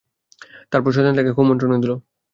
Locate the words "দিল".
1.83-1.91